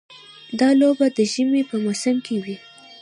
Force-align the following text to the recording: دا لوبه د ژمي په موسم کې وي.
دا 0.59 0.69
لوبه 0.79 1.07
د 1.17 1.19
ژمي 1.31 1.61
په 1.69 1.75
موسم 1.83 2.15
کې 2.25 2.35
وي. 2.43 2.57